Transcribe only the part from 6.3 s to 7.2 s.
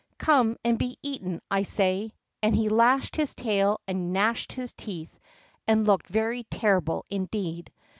terrible